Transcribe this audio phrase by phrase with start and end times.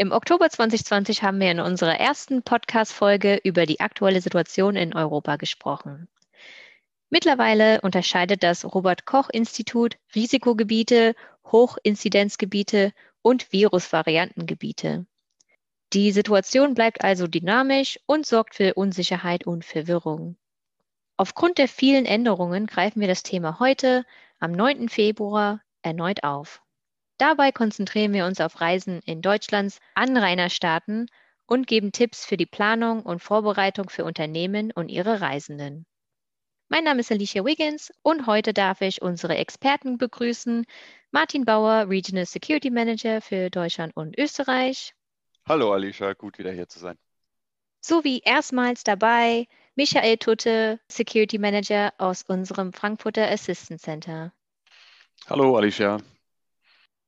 [0.00, 5.36] Im Oktober 2020 haben wir in unserer ersten Podcast-Folge über die aktuelle Situation in Europa
[5.36, 6.08] gesprochen.
[7.10, 15.04] Mittlerweile unterscheidet das Robert-Koch-Institut Risikogebiete, Hochinzidenzgebiete und Virusvariantengebiete.
[15.92, 20.36] Die Situation bleibt also dynamisch und sorgt für Unsicherheit und Verwirrung.
[21.18, 24.06] Aufgrund der vielen Änderungen greifen wir das Thema heute,
[24.38, 24.88] am 9.
[24.88, 26.62] Februar, erneut auf.
[27.20, 31.10] Dabei konzentrieren wir uns auf Reisen in Deutschlands Anrainerstaaten
[31.46, 35.84] und geben Tipps für die Planung und Vorbereitung für Unternehmen und ihre Reisenden.
[36.70, 40.64] Mein Name ist Alicia Wiggins und heute darf ich unsere Experten begrüßen.
[41.10, 44.94] Martin Bauer, Regional Security Manager für Deutschland und Österreich.
[45.46, 46.96] Hallo Alicia, gut wieder hier zu sein.
[47.82, 54.32] Sowie erstmals dabei Michael Tutte, Security Manager aus unserem Frankfurter Assistance Center.
[55.28, 55.98] Hallo Alicia.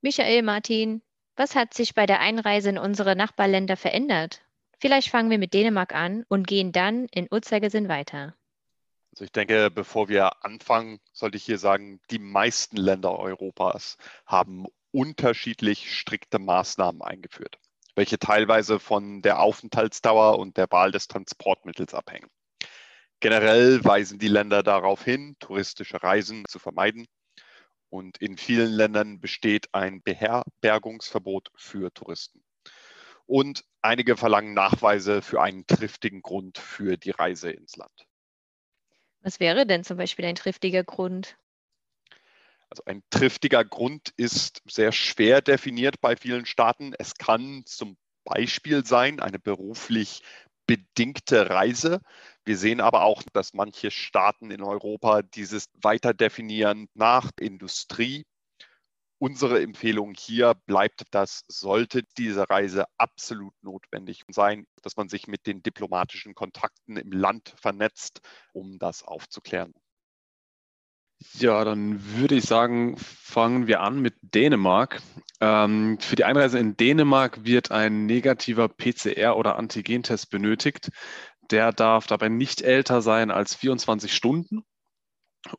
[0.05, 1.00] Michael, Martin,
[1.36, 4.42] was hat sich bei der Einreise in unsere Nachbarländer verändert?
[4.81, 8.34] Vielleicht fangen wir mit Dänemark an und gehen dann in Uhrzeigersinn weiter.
[9.12, 14.67] Also ich denke, bevor wir anfangen, sollte ich hier sagen, die meisten Länder Europas haben
[14.91, 17.61] unterschiedlich strikte Maßnahmen eingeführt,
[17.95, 22.28] welche teilweise von der Aufenthaltsdauer und der Wahl des Transportmittels abhängen.
[23.20, 27.06] Generell weisen die Länder darauf hin, touristische Reisen zu vermeiden
[27.92, 32.42] und in vielen Ländern besteht ein Beherbergungsverbot für Touristen.
[33.26, 38.06] Und einige verlangen Nachweise für einen triftigen Grund für die Reise ins Land.
[39.20, 41.36] Was wäre denn zum Beispiel ein triftiger Grund?
[42.70, 46.94] Also ein triftiger Grund ist sehr schwer definiert bei vielen Staaten.
[46.98, 50.22] Es kann zum Beispiel sein, eine beruflich
[50.67, 52.00] bedingte Reise.
[52.45, 58.25] Wir sehen aber auch, dass manche Staaten in Europa dieses weiter definieren nach Industrie.
[59.19, 65.47] Unsere Empfehlung hier bleibt, dass sollte diese Reise absolut notwendig sein, dass man sich mit
[65.47, 68.20] den diplomatischen Kontakten im Land vernetzt,
[68.53, 69.74] um das aufzuklären.
[71.35, 75.01] Ja, dann würde ich sagen, fangen wir an mit Dänemark.
[75.41, 80.91] Ähm, für die Einreise in Dänemark wird ein negativer PCR- oder Antigentest benötigt.
[81.52, 84.64] Der darf dabei nicht älter sein als 24 Stunden.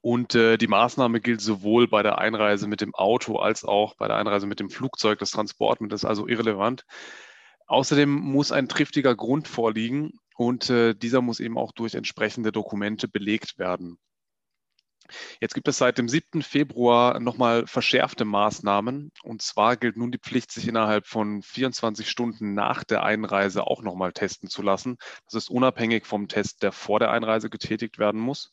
[0.01, 4.07] Und äh, die Maßnahme gilt sowohl bei der Einreise mit dem Auto als auch bei
[4.07, 5.19] der Einreise mit dem Flugzeug.
[5.19, 6.85] Das Transportmittel ist also irrelevant.
[7.67, 13.07] Außerdem muss ein triftiger Grund vorliegen und äh, dieser muss eben auch durch entsprechende Dokumente
[13.07, 13.97] belegt werden.
[15.39, 16.41] Jetzt gibt es seit dem 7.
[16.41, 19.11] Februar nochmal verschärfte Maßnahmen.
[19.23, 23.81] Und zwar gilt nun die Pflicht, sich innerhalb von 24 Stunden nach der Einreise auch
[23.81, 24.97] nochmal testen zu lassen.
[25.25, 28.51] Das ist unabhängig vom Test, der vor der Einreise getätigt werden muss.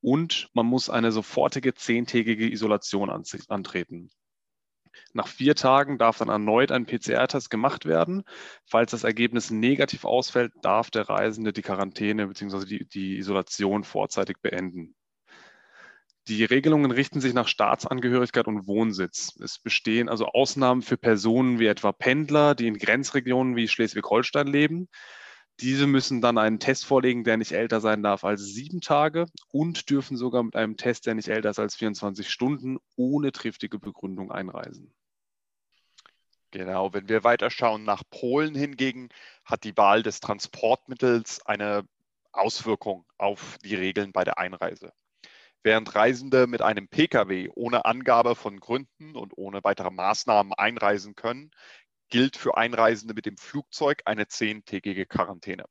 [0.00, 4.10] Und man muss eine sofortige zehntägige Isolation antreten.
[5.14, 8.24] Nach vier Tagen darf dann erneut ein PCR-Test gemacht werden.
[8.66, 12.64] Falls das Ergebnis negativ ausfällt, darf der Reisende die Quarantäne bzw.
[12.66, 14.94] Die, die Isolation vorzeitig beenden.
[16.28, 19.36] Die Regelungen richten sich nach Staatsangehörigkeit und Wohnsitz.
[19.40, 24.88] Es bestehen also Ausnahmen für Personen wie etwa Pendler, die in Grenzregionen wie Schleswig-Holstein leben.
[25.58, 29.90] Diese müssen dann einen Test vorlegen, der nicht älter sein darf als sieben Tage und
[29.90, 34.30] dürfen sogar mit einem Test, der nicht älter ist als 24 Stunden, ohne triftige Begründung
[34.30, 34.94] einreisen.
[36.52, 39.08] Genau, wenn wir weiterschauen nach Polen hingegen,
[39.44, 41.84] hat die Wahl des Transportmittels eine
[42.30, 44.92] Auswirkung auf die Regeln bei der Einreise.
[45.64, 51.50] Während Reisende mit einem Pkw ohne Angabe von Gründen und ohne weitere Maßnahmen einreisen können,
[52.08, 55.64] gilt für Einreisende mit dem Flugzeug eine zehntägige Quarantäne.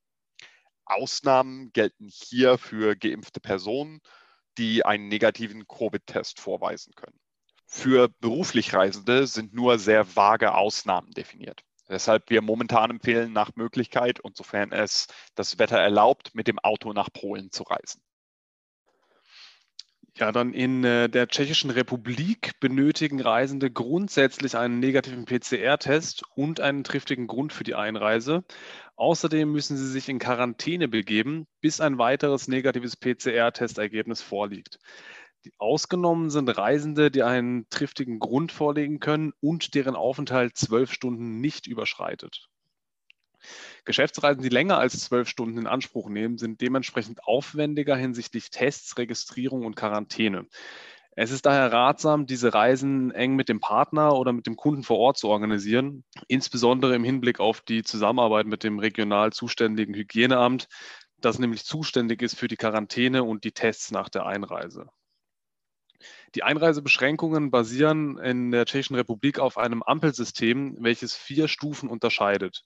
[0.85, 3.99] Ausnahmen gelten hier für geimpfte Personen,
[4.58, 7.20] die einen negativen Covid-Test vorweisen können.
[7.67, 11.64] Für beruflich Reisende sind nur sehr vage Ausnahmen definiert.
[11.88, 16.93] Weshalb wir momentan empfehlen, nach Möglichkeit und sofern es das Wetter erlaubt, mit dem Auto
[16.93, 18.02] nach Polen zu reisen.
[20.17, 26.84] Ja, dann in äh, der Tschechischen Republik benötigen Reisende grundsätzlich einen negativen PCR-Test und einen
[26.84, 28.43] triftigen Grund für die Einreise.
[28.97, 34.79] Außerdem müssen sie sich in Quarantäne begeben, bis ein weiteres negatives PCR-Testergebnis vorliegt.
[35.46, 41.40] Die ausgenommen sind Reisende, die einen triftigen Grund vorlegen können und deren Aufenthalt zwölf Stunden
[41.40, 42.51] nicht überschreitet.
[43.85, 49.66] Geschäftsreisen, die länger als zwölf Stunden in Anspruch nehmen, sind dementsprechend aufwendiger hinsichtlich Tests, Registrierung
[49.66, 50.46] und Quarantäne.
[51.14, 54.97] Es ist daher ratsam, diese Reisen eng mit dem Partner oder mit dem Kunden vor
[54.97, 60.70] Ort zu organisieren, insbesondere im Hinblick auf die Zusammenarbeit mit dem regional zuständigen Hygieneamt,
[61.20, 64.88] das nämlich zuständig ist für die Quarantäne und die Tests nach der Einreise.
[66.36, 72.64] Die Einreisebeschränkungen basieren in der Tschechischen Republik auf einem Ampelsystem, welches vier Stufen unterscheidet.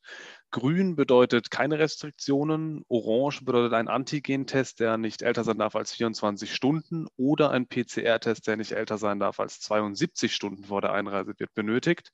[0.51, 6.53] Grün bedeutet keine Restriktionen, Orange bedeutet ein Antigentest, der nicht älter sein darf als 24
[6.53, 11.33] Stunden oder ein PCR-Test, der nicht älter sein darf als 72 Stunden vor der Einreise
[11.37, 12.11] wird benötigt.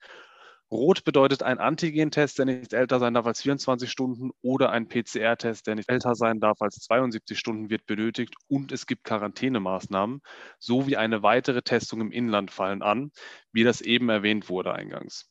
[0.71, 5.67] Rot bedeutet ein Antigentest, der nicht älter sein darf als 24 Stunden oder ein PCR-Test,
[5.67, 10.21] der nicht älter sein darf als 72 Stunden wird benötigt und es gibt Quarantänemaßnahmen
[10.59, 13.11] sowie eine weitere Testung im Inland fallen an,
[13.51, 15.29] wie das eben erwähnt wurde eingangs.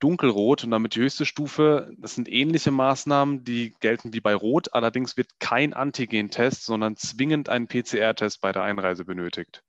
[0.00, 4.74] Dunkelrot und damit die höchste Stufe, das sind ähnliche Maßnahmen, die gelten wie bei Rot,
[4.74, 9.62] allerdings wird kein Antigentest, sondern zwingend ein PCR-Test bei der Einreise benötigt.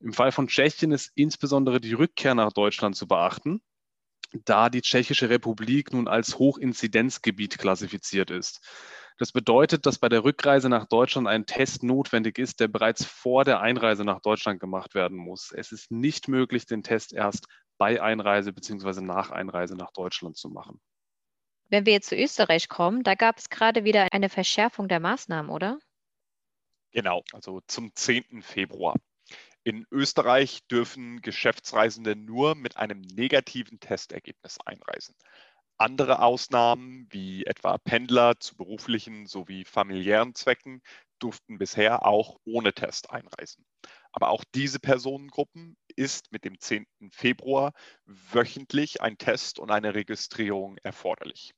[0.00, 3.60] Im Fall von Tschechien ist insbesondere die Rückkehr nach Deutschland zu beachten
[4.32, 8.60] da die Tschechische Republik nun als Hochinzidenzgebiet klassifiziert ist.
[9.18, 13.44] Das bedeutet, dass bei der Rückreise nach Deutschland ein Test notwendig ist, der bereits vor
[13.44, 15.50] der Einreise nach Deutschland gemacht werden muss.
[15.52, 17.46] Es ist nicht möglich, den Test erst
[17.78, 19.00] bei Einreise bzw.
[19.00, 20.80] nach Einreise nach Deutschland zu machen.
[21.68, 25.50] Wenn wir jetzt zu Österreich kommen, da gab es gerade wieder eine Verschärfung der Maßnahmen,
[25.50, 25.78] oder?
[26.92, 28.42] Genau, also zum 10.
[28.42, 28.94] Februar.
[29.68, 35.14] In Österreich dürfen Geschäftsreisende nur mit einem negativen Testergebnis einreisen.
[35.76, 40.80] Andere Ausnahmen, wie etwa Pendler zu beruflichen sowie familiären Zwecken,
[41.18, 43.66] durften bisher auch ohne Test einreisen.
[44.10, 46.86] Aber auch diese Personengruppen ist mit dem 10.
[47.10, 47.74] Februar
[48.06, 51.52] wöchentlich ein Test und eine Registrierung erforderlich.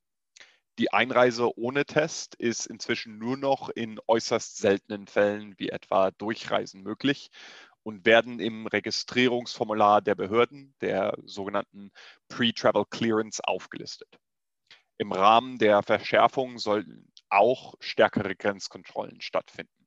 [0.80, 6.82] Die Einreise ohne Test ist inzwischen nur noch in äußerst seltenen Fällen wie etwa Durchreisen
[6.82, 7.30] möglich
[7.82, 11.90] und werden im Registrierungsformular der Behörden, der sogenannten
[12.28, 14.08] Pre-Travel Clearance, aufgelistet.
[14.98, 19.80] Im Rahmen der Verschärfung sollten auch stärkere Grenzkontrollen stattfinden.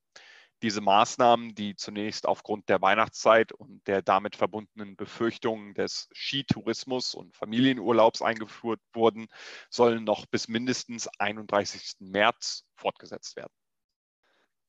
[0.64, 7.36] Diese Maßnahmen, die zunächst aufgrund der Weihnachtszeit und der damit verbundenen Befürchtungen des Skitourismus und
[7.36, 9.28] Familienurlaubs eingeführt wurden,
[9.70, 11.98] sollen noch bis mindestens 31.
[12.00, 13.52] März fortgesetzt werden.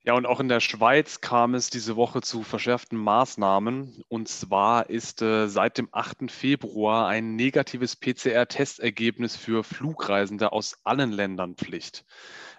[0.07, 4.05] Ja, und auch in der Schweiz kam es diese Woche zu verschärften Maßnahmen.
[4.09, 6.31] Und zwar ist äh, seit dem 8.
[6.31, 12.05] Februar ein negatives PCR-Testergebnis für Flugreisende aus allen Ländern Pflicht.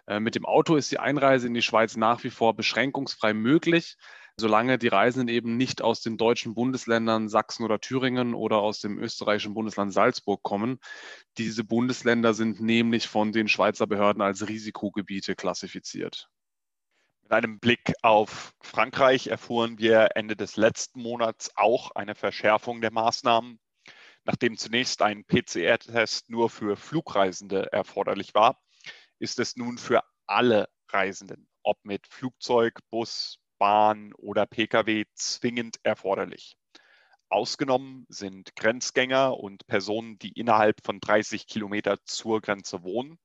[0.07, 3.97] Äh, mit dem Auto ist die Einreise in die Schweiz nach wie vor beschränkungsfrei möglich,
[4.37, 8.97] solange die Reisenden eben nicht aus den deutschen Bundesländern Sachsen oder Thüringen oder aus dem
[8.97, 10.79] österreichischen Bundesland Salzburg kommen.
[11.37, 16.27] Diese Bundesländer sind nämlich von den Schweizer Behörden als Risikogebiete klassifiziert.
[17.25, 22.91] Mit einem Blick auf Frankreich erfuhren wir Ende des letzten Monats auch eine Verschärfung der
[22.91, 23.59] Maßnahmen.
[24.25, 28.61] Nachdem zunächst ein PCR-Test nur für Flugreisende erforderlich war,
[29.17, 36.55] ist es nun für alle Reisenden, ob mit Flugzeug, Bus, Bahn oder Pkw, zwingend erforderlich.
[37.29, 43.17] Ausgenommen sind Grenzgänger und Personen, die innerhalb von 30 Kilometer zur Grenze wohnen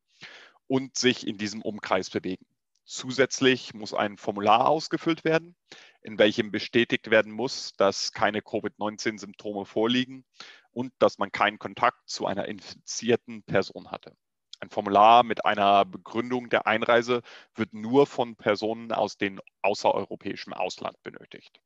[0.68, 2.46] und sich in diesem Umkreis bewegen.
[2.90, 5.54] Zusätzlich muss ein Formular ausgefüllt werden,
[6.02, 10.24] in welchem bestätigt werden muss, dass keine Covid-19-Symptome vorliegen
[10.72, 14.16] und dass man keinen Kontakt zu einer infizierten Person hatte.
[14.58, 17.22] Ein Formular mit einer Begründung der Einreise
[17.54, 21.60] wird nur von Personen aus dem außereuropäischen Ausland benötigt.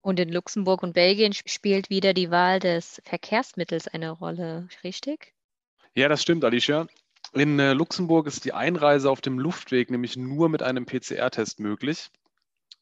[0.00, 5.34] Und in Luxemburg und Belgien spielt wieder die Wahl des Verkehrsmittels eine Rolle, richtig?
[5.94, 6.86] Ja, das stimmt, Alicia.
[7.32, 12.10] In äh, Luxemburg ist die Einreise auf dem Luftweg nämlich nur mit einem PCR-Test möglich.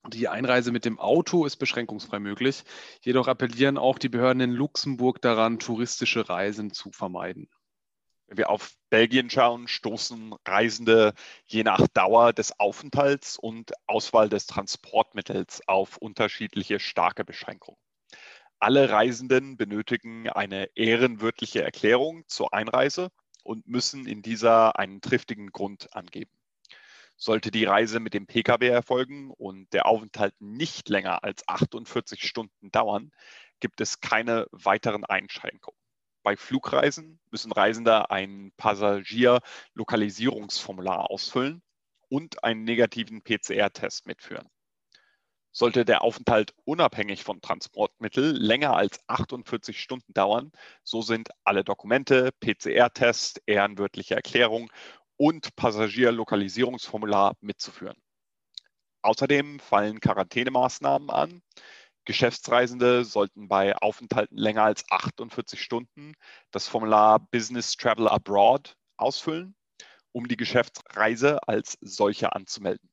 [0.06, 2.64] Die Einreise mit dem Auto ist beschränkungsfrei möglich.
[3.02, 7.50] Jedoch appellieren auch die Behörden in Luxemburg daran, touristische Reisen zu vermeiden.
[8.26, 11.12] Wenn wir auf Belgien schauen, stoßen Reisende
[11.44, 17.78] je nach Dauer des Aufenthalts und Auswahl des Transportmittels auf unterschiedliche starke Beschränkungen.
[18.60, 23.10] Alle Reisenden benötigen eine ehrenwörtliche Erklärung zur Einreise
[23.48, 26.30] und müssen in dieser einen triftigen Grund angeben.
[27.16, 32.70] Sollte die Reise mit dem Pkw erfolgen und der Aufenthalt nicht länger als 48 Stunden
[32.70, 33.10] dauern,
[33.58, 35.80] gibt es keine weiteren Einschränkungen.
[36.22, 41.62] Bei Flugreisen müssen Reisende ein Passagierlokalisierungsformular ausfüllen
[42.10, 44.50] und einen negativen PCR-Test mitführen.
[45.58, 50.52] Sollte der Aufenthalt unabhängig von Transportmittel länger als 48 Stunden dauern,
[50.84, 54.70] so sind alle Dokumente, PCR-Test, ehrenwörtliche Erklärung
[55.16, 57.96] und Passagierlokalisierungsformular mitzuführen.
[59.02, 61.42] Außerdem fallen Quarantänemaßnahmen an.
[62.04, 66.14] Geschäftsreisende sollten bei Aufenthalten länger als 48 Stunden
[66.52, 69.56] das Formular Business Travel Abroad ausfüllen,
[70.12, 72.88] um die Geschäftsreise als solche anzumelden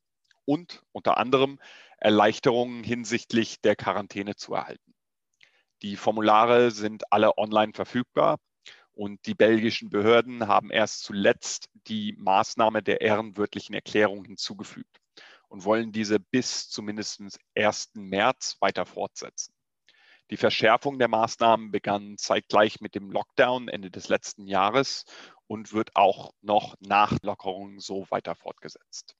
[0.45, 1.59] und unter anderem
[1.97, 4.93] Erleichterungen hinsichtlich der Quarantäne zu erhalten.
[5.81, 8.37] Die Formulare sind alle online verfügbar
[8.93, 14.99] und die belgischen Behörden haben erst zuletzt die Maßnahme der ehrenwörtlichen Erklärung hinzugefügt
[15.49, 17.21] und wollen diese bis zumindest
[17.55, 17.91] 1.
[17.95, 19.53] März weiter fortsetzen.
[20.31, 25.05] Die Verschärfung der Maßnahmen begann zeitgleich mit dem Lockdown Ende des letzten Jahres
[25.45, 29.15] und wird auch noch nach Lockerungen so weiter fortgesetzt.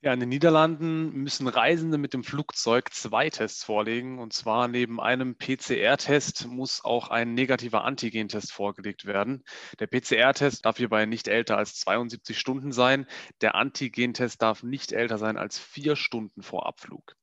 [0.00, 4.20] Ja, in den Niederlanden müssen Reisende mit dem Flugzeug zwei Tests vorlegen.
[4.20, 9.42] Und zwar neben einem PCR-Test muss auch ein negativer Antigentest vorgelegt werden.
[9.80, 13.06] Der PCR-Test darf hierbei nicht älter als 72 Stunden sein.
[13.40, 17.16] Der Antigentest darf nicht älter sein als vier Stunden vor Abflug.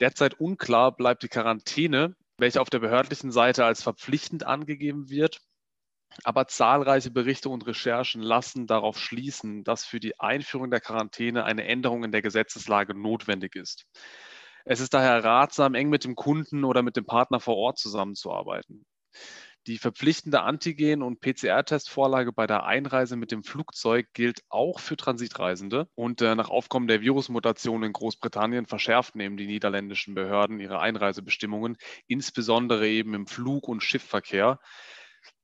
[0.00, 5.42] Derzeit unklar bleibt die Quarantäne, welche auf der behördlichen Seite als verpflichtend angegeben wird.
[6.24, 11.64] Aber zahlreiche Berichte und Recherchen lassen darauf schließen, dass für die Einführung der Quarantäne eine
[11.64, 13.86] Änderung in der Gesetzeslage notwendig ist.
[14.64, 18.84] Es ist daher ratsam, eng mit dem Kunden oder mit dem Partner vor Ort zusammenzuarbeiten.
[19.66, 25.88] Die verpflichtende Antigen- und PCR-Testvorlage bei der Einreise mit dem Flugzeug gilt auch für Transitreisende.
[25.94, 31.76] Und äh, nach Aufkommen der Virusmutation in Großbritannien verschärften eben die niederländischen Behörden ihre Einreisebestimmungen,
[32.06, 34.58] insbesondere eben im Flug- und Schiffverkehr.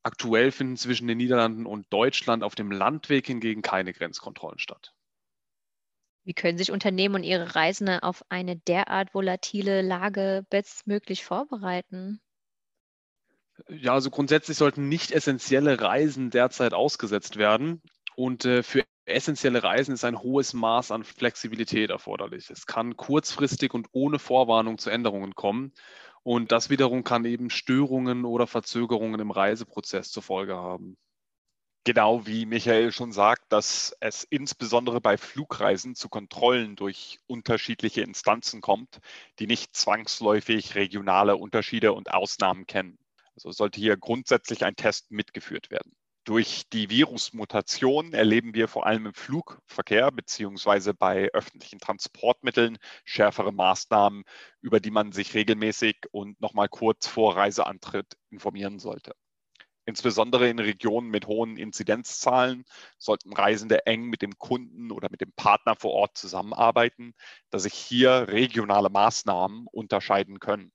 [0.02, 4.94] Aktuell finden zwischen den Niederlanden und Deutschland auf dem Landweg hingegen keine Grenzkontrollen statt.
[6.24, 12.20] Wie können sich Unternehmen und ihre Reisende auf eine derart volatile Lage bestmöglich vorbereiten?
[13.68, 17.82] Ja, also grundsätzlich sollten nicht essentielle Reisen derzeit ausgesetzt werden.
[18.16, 22.50] Und äh, für essentielle Reisen ist ein hohes Maß an Flexibilität erforderlich.
[22.50, 25.72] Es kann kurzfristig und ohne Vorwarnung zu Änderungen kommen.
[26.24, 30.96] Und das wiederum kann eben Störungen oder Verzögerungen im Reiseprozess zur Folge haben.
[31.84, 38.62] Genau wie Michael schon sagt, dass es insbesondere bei Flugreisen zu Kontrollen durch unterschiedliche Instanzen
[38.62, 39.00] kommt,
[39.38, 42.98] die nicht zwangsläufig regionale Unterschiede und Ausnahmen kennen.
[43.34, 45.94] Also sollte hier grundsätzlich ein Test mitgeführt werden.
[46.24, 54.24] Durch die Virusmutation erleben wir vor allem im Flugverkehr beziehungsweise bei öffentlichen Transportmitteln schärfere Maßnahmen,
[54.62, 59.14] über die man sich regelmäßig und nochmal kurz vor Reiseantritt informieren sollte.
[59.84, 62.64] Insbesondere in Regionen mit hohen Inzidenzzahlen
[62.96, 67.12] sollten Reisende eng mit dem Kunden oder mit dem Partner vor Ort zusammenarbeiten,
[67.50, 70.72] da sich hier regionale Maßnahmen unterscheiden können.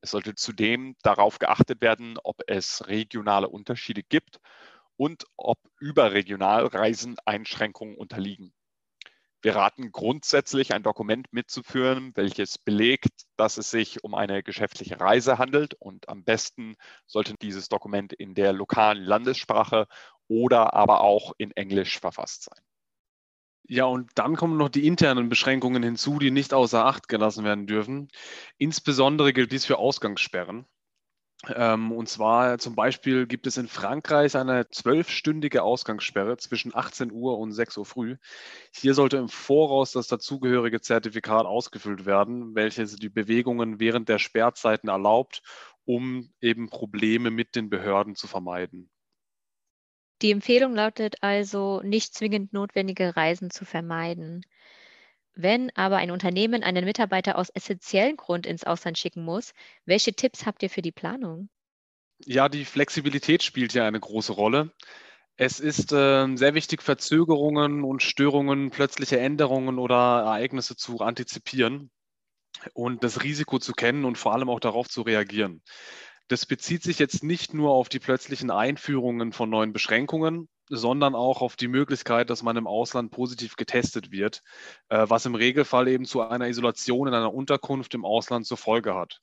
[0.00, 4.40] Es sollte zudem darauf geachtet werden, ob es regionale Unterschiede gibt
[4.96, 8.52] und ob überregional Reisen Einschränkungen unterliegen.
[9.42, 15.38] Wir raten grundsätzlich, ein Dokument mitzuführen, welches belegt, dass es sich um eine geschäftliche Reise
[15.38, 16.76] handelt und am besten
[17.06, 19.86] sollte dieses Dokument in der lokalen Landessprache
[20.28, 22.69] oder aber auch in Englisch verfasst sein.
[23.68, 27.66] Ja, und dann kommen noch die internen Beschränkungen hinzu, die nicht außer Acht gelassen werden
[27.66, 28.08] dürfen.
[28.58, 30.66] Insbesondere gilt dies für Ausgangssperren.
[31.48, 37.38] Ähm, und zwar zum Beispiel gibt es in Frankreich eine zwölfstündige Ausgangssperre zwischen 18 Uhr
[37.38, 38.16] und 6 Uhr früh.
[38.74, 44.90] Hier sollte im Voraus das dazugehörige Zertifikat ausgefüllt werden, welches die Bewegungen während der Sperrzeiten
[44.90, 45.42] erlaubt,
[45.86, 48.90] um eben Probleme mit den Behörden zu vermeiden.
[50.22, 54.44] Die Empfehlung lautet also, nicht zwingend notwendige Reisen zu vermeiden.
[55.34, 59.52] Wenn aber ein Unternehmen einen Mitarbeiter aus essentiellem Grund ins Ausland schicken muss,
[59.86, 61.48] welche Tipps habt ihr für die Planung?
[62.26, 64.72] Ja, die Flexibilität spielt ja eine große Rolle.
[65.36, 71.90] Es ist äh, sehr wichtig, Verzögerungen und Störungen, plötzliche Änderungen oder Ereignisse zu antizipieren
[72.74, 75.62] und das Risiko zu kennen und vor allem auch darauf zu reagieren.
[76.30, 81.42] Das bezieht sich jetzt nicht nur auf die plötzlichen Einführungen von neuen Beschränkungen, sondern auch
[81.42, 84.40] auf die Möglichkeit, dass man im Ausland positiv getestet wird,
[84.90, 88.94] äh, was im Regelfall eben zu einer Isolation in einer Unterkunft im Ausland zur Folge
[88.94, 89.18] hat.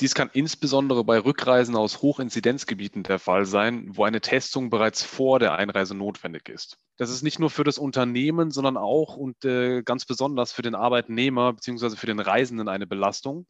[0.00, 5.38] Dies kann insbesondere bei Rückreisen aus Hochinzidenzgebieten der Fall sein, wo eine Testung bereits vor
[5.38, 6.78] der Einreise notwendig ist.
[6.96, 10.74] Das ist nicht nur für das Unternehmen, sondern auch und äh, ganz besonders für den
[10.74, 11.96] Arbeitnehmer bzw.
[11.96, 13.46] für den Reisenden eine Belastung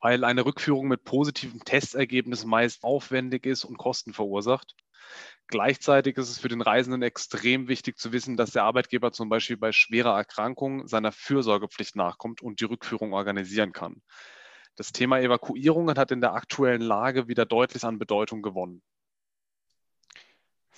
[0.00, 4.74] weil eine Rückführung mit positivem Testergebnis meist aufwendig ist und Kosten verursacht.
[5.48, 9.56] Gleichzeitig ist es für den Reisenden extrem wichtig zu wissen, dass der Arbeitgeber zum Beispiel
[9.56, 14.02] bei schwerer Erkrankung seiner Fürsorgepflicht nachkommt und die Rückführung organisieren kann.
[14.76, 18.82] Das Thema Evakuierungen hat in der aktuellen Lage wieder deutlich an Bedeutung gewonnen.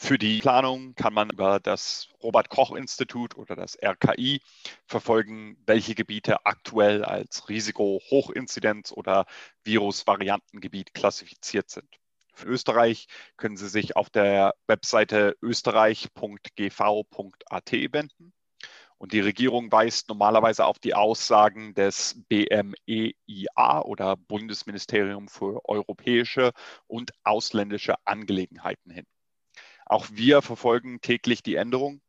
[0.05, 4.41] Für die Planung kann man über das Robert Koch Institut oder das RKI
[4.85, 9.27] verfolgen, welche Gebiete aktuell als Risiko-Hochinzidenz- oder
[9.63, 11.87] Virusvariantengebiet klassifiziert sind.
[12.35, 13.07] Für Österreich
[13.37, 18.33] können Sie sich auf der Webseite österreich.gv.at wenden.
[18.99, 26.51] Und die Regierung weist normalerweise auf die Aussagen des BMEIA oder Bundesministerium für europäische
[26.89, 29.07] und ausländische Angelegenheiten hin.
[29.93, 32.01] Auch wir verfolgen täglich die Änderung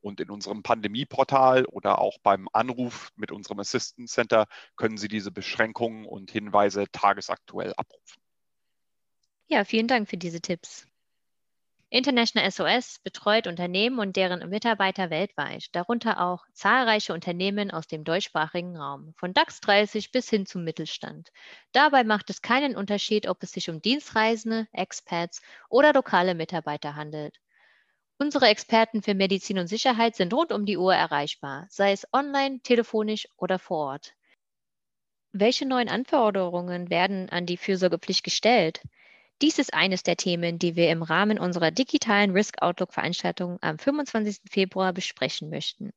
[0.00, 4.46] und in unserem Pandemieportal oder auch beim Anruf mit unserem Assistance Center
[4.76, 8.22] können Sie diese Beschränkungen und Hinweise tagesaktuell abrufen.
[9.48, 10.86] Ja, vielen Dank für diese Tipps.
[11.92, 18.78] International SOS betreut Unternehmen und deren Mitarbeiter weltweit, darunter auch zahlreiche Unternehmen aus dem deutschsprachigen
[18.78, 21.30] Raum, von DAX 30 bis hin zum Mittelstand.
[21.72, 27.38] Dabei macht es keinen Unterschied, ob es sich um Dienstreisende, Expats oder lokale Mitarbeiter handelt.
[28.16, 32.60] Unsere Experten für Medizin und Sicherheit sind rund um die Uhr erreichbar, sei es online,
[32.62, 34.14] telefonisch oder vor Ort.
[35.32, 38.80] Welche neuen Anforderungen werden an die Fürsorgepflicht gestellt?
[39.42, 43.76] Dies ist eines der Themen, die wir im Rahmen unserer digitalen Risk Outlook Veranstaltung am
[43.76, 44.36] 25.
[44.48, 45.90] Februar besprechen möchten.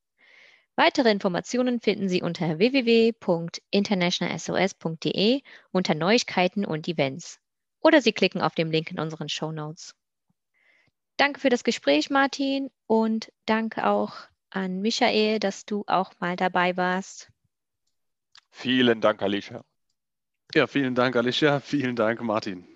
[0.74, 7.38] Weitere Informationen finden Sie unter www.internationalsos.de unter Neuigkeiten und Events.
[7.80, 9.94] Oder Sie klicken auf den Link in unseren Show Notes.
[11.16, 14.16] Danke für das Gespräch, Martin, und danke auch
[14.50, 17.30] an Michael, dass du auch mal dabei warst.
[18.50, 19.64] Vielen Dank, Alicia.
[20.52, 21.60] Ja, vielen Dank, Alicia.
[21.60, 22.75] Vielen Dank, Martin.